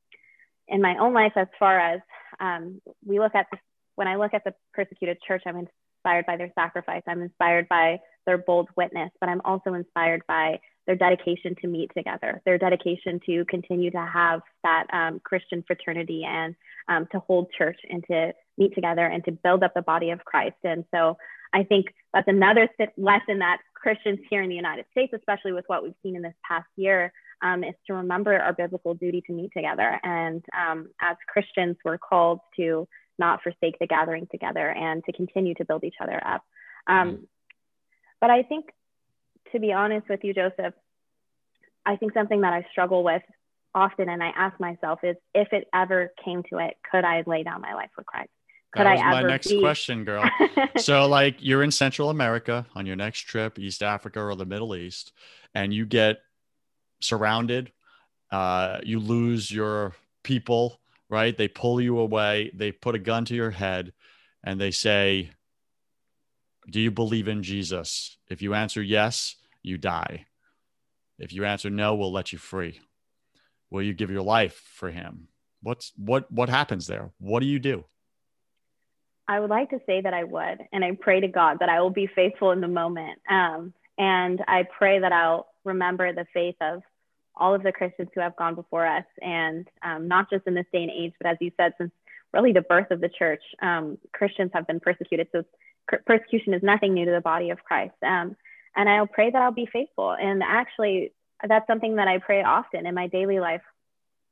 [0.68, 2.00] in my own life, as far as
[2.38, 3.60] um, we look at this,
[3.96, 7.02] when I look at the persecuted church, I'm inspired by their sacrifice.
[7.06, 11.90] I'm inspired by their bold witness, but I'm also inspired by their dedication to meet
[11.96, 16.54] together, their dedication to continue to have that um, Christian fraternity and
[16.88, 20.24] um, to hold church and to meet together and to build up the body of
[20.24, 20.56] Christ.
[20.64, 21.16] And so
[21.52, 25.82] I think that's another lesson that Christians here in the United States, especially with what
[25.82, 27.12] we've seen in this past year,
[27.42, 29.98] um, is to remember our biblical duty to meet together.
[30.02, 32.86] And um, as Christians, we're called to
[33.18, 36.42] not forsake the gathering together and to continue to build each other up.
[36.86, 37.26] Um, mm.
[38.20, 38.66] But I think,
[39.52, 40.74] to be honest with you, Joseph,
[41.86, 43.22] I think something that I struggle with
[43.74, 47.42] often and I ask myself is if it ever came to it, could I lay
[47.42, 48.30] down my life for Christ?
[48.72, 49.60] Could that was I my next be...
[49.60, 50.24] question, girl.
[50.76, 54.76] so, like, you're in Central America on your next trip, East Africa or the Middle
[54.76, 55.12] East,
[55.54, 56.18] and you get
[57.00, 57.72] surrounded.
[58.30, 61.36] Uh, you lose your people, right?
[61.36, 62.52] They pull you away.
[62.54, 63.92] They put a gun to your head,
[64.44, 65.30] and they say,
[66.70, 70.26] "Do you believe in Jesus?" If you answer yes, you die.
[71.18, 72.80] If you answer no, we'll let you free.
[73.70, 75.28] Will you give your life for him?
[75.62, 77.10] What's what what happens there?
[77.18, 77.84] What do you do?
[79.30, 81.80] I would like to say that I would, and I pray to God that I
[81.80, 83.20] will be faithful in the moment.
[83.30, 86.82] Um, and I pray that I'll remember the faith of
[87.36, 90.66] all of the Christians who have gone before us, and um, not just in this
[90.72, 91.92] day and age, but as you said, since
[92.32, 95.28] really the birth of the church, um, Christians have been persecuted.
[95.30, 95.44] So
[96.06, 97.94] persecution is nothing new to the body of Christ.
[98.04, 98.34] Um,
[98.74, 100.10] and I'll pray that I'll be faithful.
[100.10, 101.12] And actually,
[101.48, 103.62] that's something that I pray often in my daily life.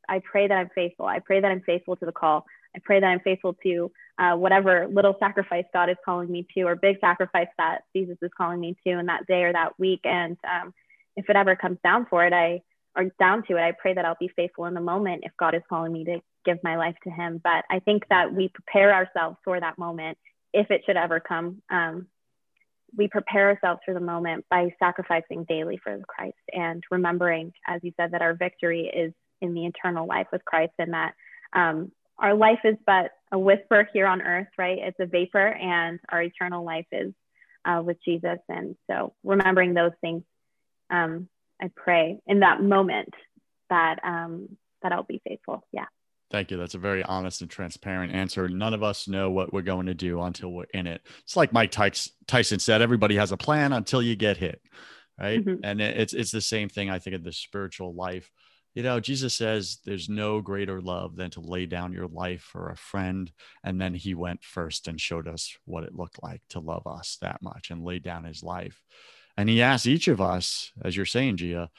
[0.08, 1.06] I pray that I'm faithful.
[1.06, 2.46] I pray that I'm faithful to the call.
[2.76, 6.62] I pray that I'm faithful to uh, whatever little sacrifice God is calling me to,
[6.62, 10.00] or big sacrifice that Jesus is calling me to in that day or that week.
[10.04, 10.74] And um,
[11.16, 12.62] if it ever comes down for it, I
[12.96, 15.54] or down to it, I pray that I'll be faithful in the moment if God
[15.54, 17.40] is calling me to give my life to Him.
[17.42, 20.18] But I think that we prepare ourselves for that moment
[20.52, 21.62] if it should ever come.
[21.70, 22.06] Um,
[22.96, 27.92] we prepare ourselves for the moment by sacrificing daily for Christ and remembering, as you
[27.96, 31.14] said, that our victory is in the eternal life with Christ and that
[31.52, 34.78] um, our life is but a whisper here on earth, right?
[34.80, 37.12] It's a vapor, and our eternal life is
[37.64, 38.38] uh, with Jesus.
[38.48, 40.22] And so, remembering those things,
[40.90, 41.28] um,
[41.60, 43.14] I pray in that moment
[43.70, 45.66] that um, that I'll be faithful.
[45.72, 45.86] Yeah.
[46.30, 46.58] Thank you.
[46.58, 48.48] That's a very honest and transparent answer.
[48.48, 51.00] None of us know what we're going to do until we're in it.
[51.20, 54.60] It's like Mike Tyson said: everybody has a plan until you get hit,
[55.18, 55.44] right?
[55.44, 55.64] Mm-hmm.
[55.64, 56.90] And it's it's the same thing.
[56.90, 58.30] I think in the spiritual life.
[58.78, 62.70] You know, Jesus says there's no greater love than to lay down your life for
[62.70, 63.28] a friend.
[63.64, 67.18] And then he went first and showed us what it looked like to love us
[67.20, 68.80] that much and lay down his life.
[69.36, 71.70] And he asks each of us, as you're saying, Gia,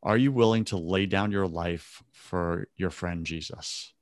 [0.00, 3.92] are you willing to lay down your life for your friend Jesus?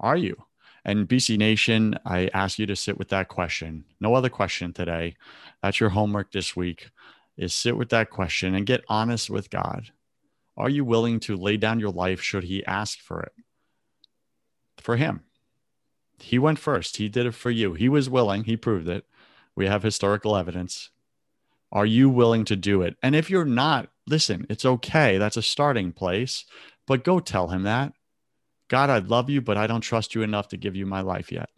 [0.00, 0.34] Are you?
[0.84, 3.84] And BC Nation, I ask you to sit with that question.
[4.00, 5.14] No other question today.
[5.62, 6.90] That's your homework this week
[7.36, 9.92] is sit with that question and get honest with God.
[10.56, 13.32] Are you willing to lay down your life should he ask for it?
[14.78, 15.24] For him.
[16.18, 16.96] He went first.
[16.96, 17.74] He did it for you.
[17.74, 18.44] He was willing.
[18.44, 19.04] He proved it.
[19.56, 20.90] We have historical evidence.
[21.72, 22.96] Are you willing to do it?
[23.02, 25.18] And if you're not, listen, it's okay.
[25.18, 26.44] That's a starting place,
[26.86, 27.92] but go tell him that.
[28.68, 31.32] God, I love you, but I don't trust you enough to give you my life
[31.32, 31.50] yet.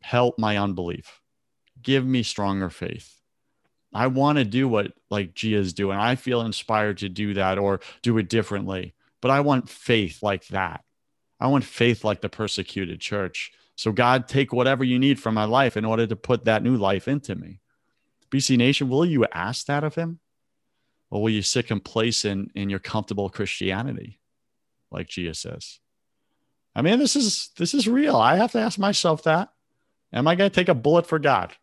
[0.00, 1.20] Help my unbelief.
[1.82, 3.17] Give me stronger faith.
[3.92, 5.98] I want to do what like Gia's doing.
[5.98, 8.94] I feel inspired to do that or do it differently.
[9.20, 10.84] But I want faith like that.
[11.40, 13.52] I want faith like the persecuted church.
[13.76, 16.76] So God, take whatever you need from my life in order to put that new
[16.76, 17.60] life into me.
[18.30, 20.18] BC Nation, will you ask that of him?
[21.10, 24.20] Or will you sit complacent in your comfortable Christianity,
[24.90, 25.78] like Gia says?
[26.74, 28.16] I mean, this is this is real.
[28.16, 29.48] I have to ask myself that.
[30.12, 31.54] Am I going to take a bullet for God?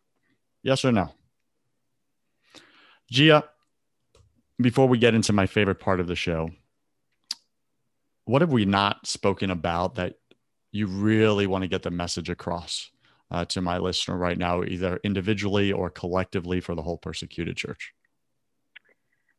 [0.63, 1.13] Yes or no?
[3.09, 3.43] Gia,
[4.59, 6.49] before we get into my favorite part of the show,
[8.25, 10.15] what have we not spoken about that
[10.71, 12.89] you really want to get the message across?
[13.31, 17.93] uh, to my listener right now, either individually or collectively for the whole persecuted church?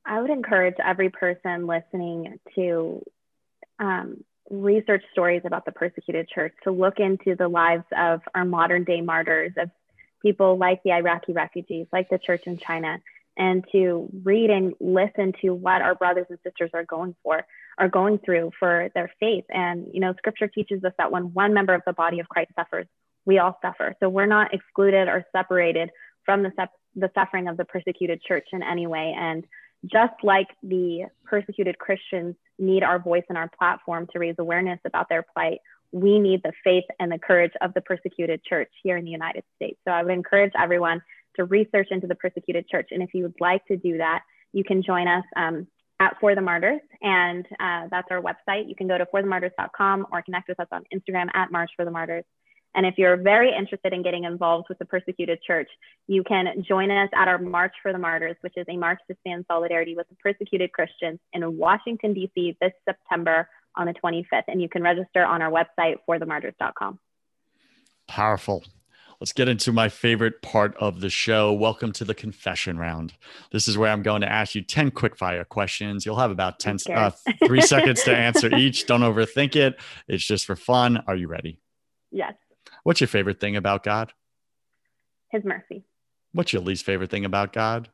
[0.05, 3.05] I would encourage every person listening to
[3.79, 8.85] um, research stories about the persecuted church, to look into the lives of our modern
[8.85, 9.71] day martyrs, of
[10.23, 13.01] people like the Iraqi refugees, like the church in China,
[13.37, 17.47] and to read and listen to what our brothers and sisters are going for,
[17.79, 19.45] are going through for their faith.
[19.51, 22.53] And, you know, scripture teaches us that when one member of the body of Christ
[22.57, 22.87] suffers,
[23.25, 23.95] we all suffer.
[24.01, 25.91] So we're not excluded or separated
[26.25, 29.15] from the, sep- the suffering of the persecuted church in any way.
[29.17, 29.45] And
[29.85, 35.09] just like the persecuted Christians need our voice and our platform to raise awareness about
[35.09, 35.59] their plight,
[35.93, 39.45] we need the faith and the courage of the persecuted church here in the United
[39.57, 39.79] States.
[39.87, 41.01] So I would encourage everyone
[41.37, 42.89] to research into the persecuted church.
[42.91, 44.23] And if you would like to do that,
[44.53, 45.67] you can join us um,
[46.01, 48.69] at For the Martyrs, and uh, that's our website.
[48.69, 51.91] You can go to forthemartyrs.com or connect with us on Instagram at March for the
[51.91, 52.25] Martyrs.
[52.75, 55.69] And if you're very interested in getting involved with the persecuted church,
[56.07, 59.17] you can join us at our March for the Martyrs, which is a march to
[59.21, 62.59] stand solidarity with the persecuted Christians in Washington, D.C.
[62.61, 64.45] this September on the 25th.
[64.49, 66.99] And you can register on our website, forthemartyrs.com.
[68.09, 68.63] Powerful.
[69.21, 71.53] Let's get into my favorite part of the show.
[71.53, 73.15] Welcome to the confession round.
[73.51, 76.05] This is where I'm going to ask you 10 quick fire questions.
[76.05, 77.11] You'll have about 10 uh,
[77.47, 78.87] 3 seconds to answer each.
[78.87, 79.79] Don't overthink it.
[80.07, 81.03] It's just for fun.
[81.07, 81.61] Are you ready?
[82.11, 82.35] Yes.
[82.83, 84.13] What's your favorite thing about God?
[85.31, 85.85] His mercy.
[86.33, 87.89] What's your least favorite thing about God?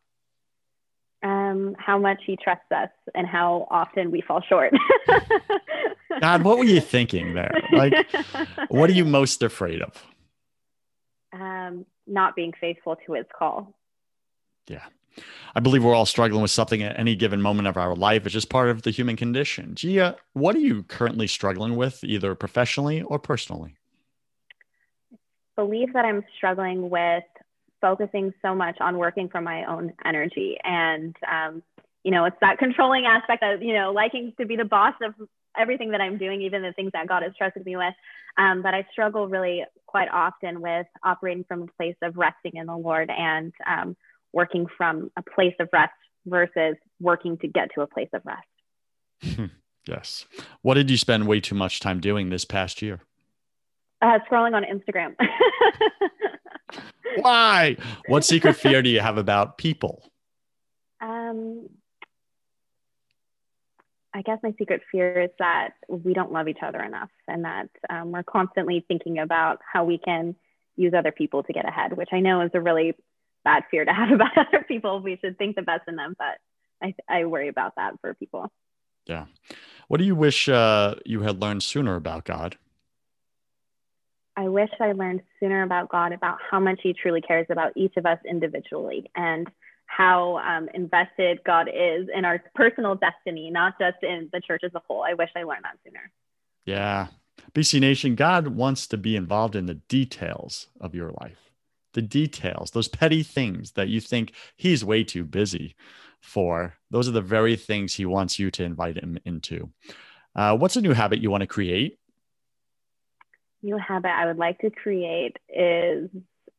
[1.22, 4.72] Um, how much he trusts us and how often we fall short.
[6.20, 7.54] God, what were you thinking there?
[7.72, 7.94] Like,
[8.68, 10.04] what are you most afraid of?
[11.32, 13.74] Um, not being faithful to his call.
[14.68, 14.84] Yeah.
[15.54, 18.24] I believe we're all struggling with something at any given moment of our life.
[18.24, 19.74] It's just part of the human condition.
[19.74, 23.76] Gia, what are you currently struggling with, either professionally or personally?
[25.56, 27.24] believe that I'm struggling with
[27.80, 30.56] focusing so much on working from my own energy.
[30.62, 31.62] And, um,
[32.04, 35.14] you know, it's that controlling aspect of, you know, liking to be the boss of
[35.59, 37.94] everything that I'm doing, even the things that God has trusted me with.
[38.38, 42.66] Um, but I struggle really quite often with operating from a place of resting in
[42.66, 43.96] the Lord and um,
[44.32, 45.92] working from a place of rest
[46.26, 49.46] versus working to get to a place of rest.
[49.86, 50.26] yes.
[50.62, 53.00] What did you spend way too much time doing this past year?
[54.00, 55.14] Uh, scrolling on Instagram.
[57.16, 57.76] Why?
[58.09, 60.11] What secret fear do you have about people?
[61.00, 61.68] Um,
[64.14, 67.68] I guess my secret fear is that we don't love each other enough and that
[67.88, 70.34] um, we're constantly thinking about how we can
[70.76, 72.94] use other people to get ahead, which I know is a really
[73.44, 75.00] bad fear to have about other people.
[75.00, 76.38] We should think the best in them, but
[76.82, 78.50] I, I worry about that for people.
[79.06, 79.26] Yeah.
[79.88, 82.56] What do you wish uh, you had learned sooner about God?
[84.36, 87.96] I wish I learned sooner about God, about how much He truly cares about each
[87.96, 89.48] of us individually and
[89.97, 94.72] how um, invested God is in our personal destiny, not just in the church as
[94.74, 95.05] a whole.
[95.05, 96.11] I wish I learned that sooner.
[96.64, 97.09] Yeah.
[97.55, 101.51] BC Nation, God wants to be involved in the details of your life,
[101.93, 105.74] the details, those petty things that you think He's way too busy
[106.20, 106.74] for.
[106.90, 109.70] Those are the very things He wants you to invite Him into.
[110.34, 111.99] Uh, what's a new habit you want to create
[113.62, 116.11] new habit I would like to create is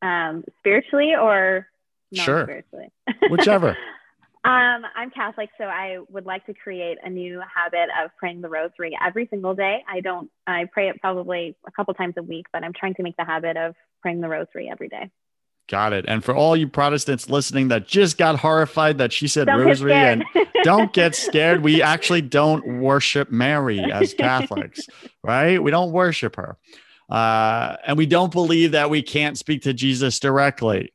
[0.02, 1.66] um, spiritually or
[2.22, 2.44] sure.
[2.44, 2.90] spiritually,
[3.30, 3.70] whichever.
[4.44, 8.48] um, I'm Catholic, so I would like to create a new habit of praying the
[8.48, 9.82] Rosary every single day.
[9.88, 10.30] I don't.
[10.46, 13.24] I pray it probably a couple times a week, but I'm trying to make the
[13.24, 15.10] habit of praying the Rosary every day.
[15.68, 16.04] Got it.
[16.06, 19.94] And for all you Protestants listening that just got horrified that she said don't rosary
[19.94, 20.24] and
[20.62, 21.62] don't get scared.
[21.62, 24.86] We actually don't worship Mary as Catholics,
[25.22, 25.62] right?
[25.62, 26.58] We don't worship her.
[27.08, 30.92] Uh, and we don't believe that we can't speak to Jesus directly.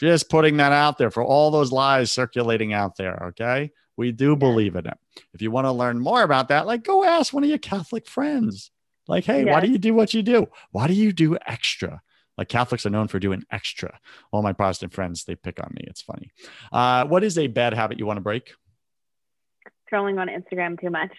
[0.00, 3.26] Just putting that out there for all those lies circulating out there.
[3.28, 3.70] Okay.
[3.98, 4.98] We do believe in it.
[5.34, 8.08] If you want to learn more about that, like go ask one of your Catholic
[8.08, 8.70] friends.
[9.06, 9.52] Like, hey, yes.
[9.52, 10.46] why do you do what you do?
[10.70, 12.00] Why do you do extra?
[12.38, 13.98] Like Catholics are known for doing extra.
[14.32, 15.84] All my Protestant friends, they pick on me.
[15.86, 16.30] It's funny.
[16.72, 18.54] Uh, what is a bad habit you want to break?
[19.92, 21.12] Scrolling on Instagram too much.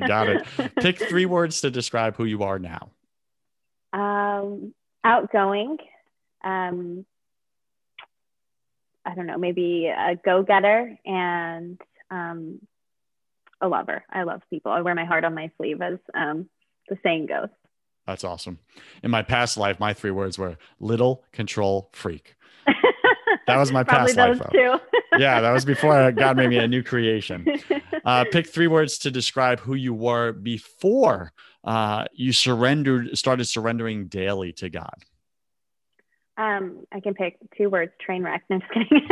[0.08, 0.74] Got it.
[0.80, 2.90] Pick three words to describe who you are now.
[3.92, 4.74] Um,
[5.04, 5.76] outgoing.
[6.42, 7.06] Um,
[9.06, 11.80] I don't know, maybe a go getter and
[12.10, 12.60] um,
[13.60, 14.04] a lover.
[14.10, 14.72] I love people.
[14.72, 16.48] I wear my heart on my sleeve, as um,
[16.88, 17.48] the saying goes.
[18.06, 18.58] That's awesome.
[19.02, 22.34] In my past life, my three words were little control freak.
[23.46, 24.40] That was my past life.
[24.50, 24.74] Too.
[25.18, 27.46] yeah, that was before God made me a new creation.
[28.04, 31.32] Uh, pick three words to describe who you were before
[31.62, 35.04] uh, you surrendered, started surrendering daily to God?
[36.38, 38.44] Um, I can pick two words: train wreck.
[38.50, 39.08] No, just kidding.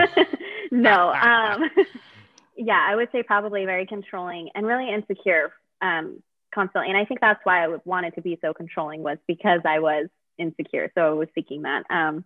[0.70, 1.12] no.
[1.12, 1.70] Um,
[2.56, 6.22] yeah, I would say probably very controlling and really insecure um,
[6.54, 6.90] constantly.
[6.90, 10.08] And I think that's why I wanted to be so controlling was because I was
[10.38, 10.90] insecure.
[10.94, 11.84] So I was seeking that.
[11.90, 12.24] Um,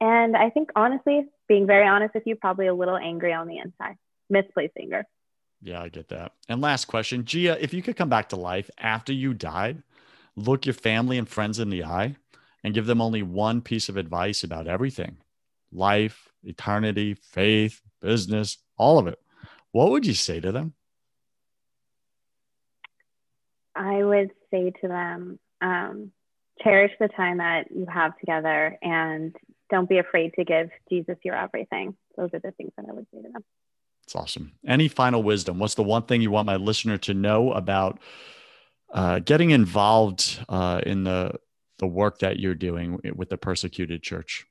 [0.00, 3.58] and I think honestly, being very honest with you, probably a little angry on the
[3.58, 3.96] inside,
[4.28, 5.04] misplaced anger.
[5.62, 6.32] Yeah, I get that.
[6.48, 9.82] And last question, Gia, if you could come back to life after you died,
[10.36, 12.16] look your family and friends in the eye
[12.64, 15.18] and give them only one piece of advice about everything
[15.70, 19.18] life, eternity, faith, business, all of it,
[19.72, 20.72] what would you say to them?
[23.74, 26.12] I would say to them, um,
[26.62, 29.34] cherish the time that you have together and
[29.68, 31.96] don't be afraid to give Jesus your everything.
[32.16, 33.44] Those are the things that I would say to them.
[34.04, 34.52] It's awesome.
[34.64, 35.58] Any final wisdom?
[35.58, 37.98] What's the one thing you want my listener to know about
[38.92, 41.32] uh, getting involved uh, in the
[41.78, 44.46] the work that you're doing with the persecuted church?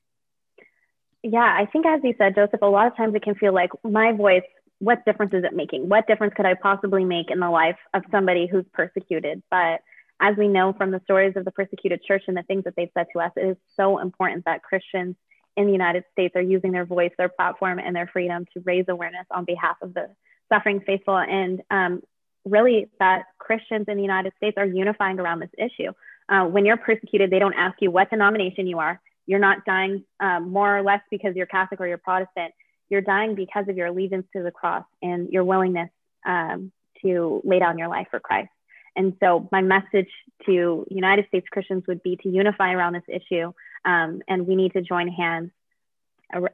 [1.22, 3.70] Yeah, I think as you said, Joseph, a lot of times it can feel like
[3.82, 4.42] my voice.
[4.80, 5.88] What difference is it making?
[5.88, 9.42] What difference could I possibly make in the life of somebody who's persecuted?
[9.50, 9.80] But
[10.20, 12.90] as we know from the stories of the persecuted church and the things that they've
[12.92, 15.16] said to us, it is so important that Christians
[15.56, 18.84] in the United States are using their voice, their platform, and their freedom to raise
[18.88, 20.10] awareness on behalf of the
[20.52, 21.16] suffering faithful.
[21.16, 22.02] And um,
[22.44, 25.92] really, that Christians in the United States are unifying around this issue.
[26.28, 29.00] Uh, when you're persecuted, they don't ask you what denomination you are.
[29.26, 32.52] You're not dying um, more or less because you're Catholic or you're Protestant.
[32.88, 35.90] You're dying because of your allegiance to the cross and your willingness
[36.26, 36.72] um,
[37.02, 38.50] to lay down your life for Christ.
[38.96, 40.10] And so, my message
[40.46, 43.52] to United States Christians would be to unify around this issue,
[43.84, 45.50] um, and we need to join hands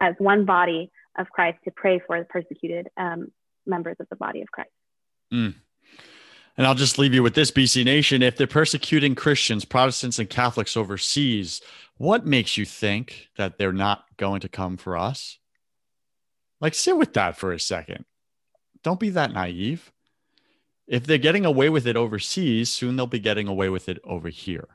[0.00, 3.30] as one body of Christ to pray for the persecuted um,
[3.66, 4.70] members of the body of Christ.
[5.32, 5.54] Mm.
[6.56, 8.22] And I'll just leave you with this, BC Nation.
[8.22, 11.62] If they're persecuting Christians, Protestants, and Catholics overseas,
[11.96, 15.38] what makes you think that they're not going to come for us?
[16.60, 18.04] Like, sit with that for a second.
[18.82, 19.92] Don't be that naive.
[20.86, 24.28] If they're getting away with it overseas, soon they'll be getting away with it over
[24.28, 24.68] here.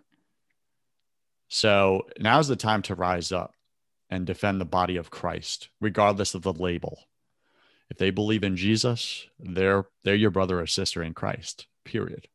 [1.47, 3.53] So now's the time to rise up
[4.09, 7.07] and defend the body of Christ, regardless of the label.
[7.89, 11.67] If they believe in Jesus, they're they're your brother or sister in Christ.
[11.83, 12.27] Period.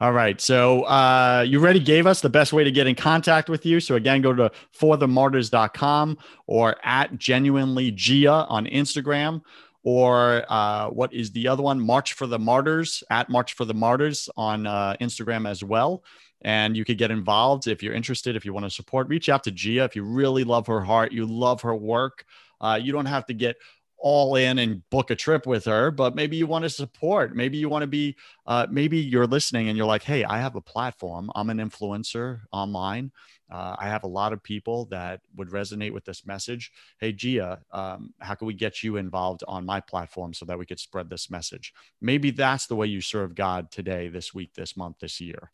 [0.00, 0.40] All right.
[0.40, 3.80] So uh, you already gave us the best way to get in contact with you.
[3.80, 9.42] So again, go to forthemartyrs.com or at genuinely Gia on Instagram
[9.82, 11.80] or uh, what is the other one?
[11.80, 16.02] March for the Martyrs at March for the Martyrs on uh, Instagram as well.
[16.42, 19.08] And you could get involved if you're interested, if you want to support.
[19.08, 22.24] Reach out to Gia if you really love her heart, you love her work.
[22.60, 23.56] Uh, you don't have to get
[24.00, 27.36] all in and book a trip with her, but maybe you want to support.
[27.36, 30.56] Maybe you want to be, uh, maybe you're listening and you're like, hey, I have
[30.56, 31.30] a platform.
[31.34, 33.12] I'm an influencer online.
[33.50, 36.70] Uh, I have a lot of people that would resonate with this message.
[36.98, 40.66] Hey, Gia, um, how can we get you involved on my platform so that we
[40.66, 41.74] could spread this message?
[42.00, 45.50] Maybe that's the way you serve God today, this week, this month, this year.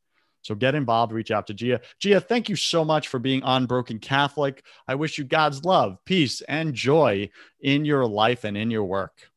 [0.47, 1.81] So get involved, reach out to Gia.
[1.99, 4.63] Gia, thank you so much for being on Broken Catholic.
[4.87, 7.31] I wish you God's love, peace, and joy
[7.61, 9.29] in your life and in your work.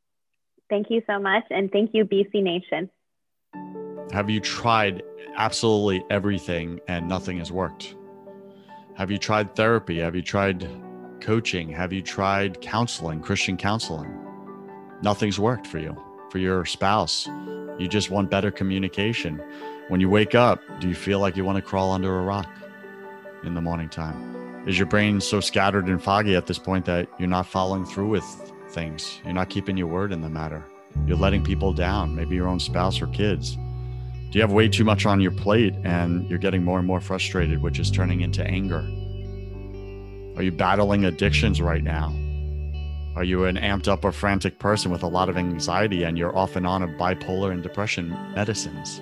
[0.69, 1.45] Thank you so much.
[1.49, 2.91] And thank you, BC Nation.
[4.11, 5.01] Have you tried
[5.35, 7.95] absolutely everything and nothing has worked?
[8.95, 9.99] Have you tried therapy?
[9.99, 10.69] Have you tried
[11.21, 11.69] coaching?
[11.69, 14.15] Have you tried counseling, Christian counseling?
[15.01, 15.97] Nothing's worked for you,
[16.29, 17.27] for your spouse.
[17.79, 19.41] You just want better communication.
[19.89, 22.47] When you wake up, do you feel like you want to crawl under a rock
[23.43, 24.65] in the morning time?
[24.67, 28.09] Is your brain so scattered and foggy at this point that you're not following through
[28.09, 28.23] with
[28.69, 29.19] things?
[29.25, 30.63] You're not keeping your word in the matter.
[31.05, 33.57] You're letting people down, maybe your own spouse or kids
[34.31, 37.01] do you have way too much on your plate and you're getting more and more
[37.01, 38.81] frustrated, which is turning into anger?
[40.37, 42.13] Are you battling addictions right now?
[43.15, 46.37] Are you an amped up or frantic person with a lot of anxiety and you're
[46.37, 49.01] off and on of bipolar and depression medicines?